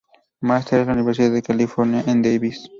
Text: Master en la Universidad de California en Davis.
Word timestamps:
Master 0.41 0.79
en 0.79 0.87
la 0.87 0.93
Universidad 0.93 1.29
de 1.31 1.43
California 1.43 2.03
en 2.07 2.23
Davis. 2.23 2.67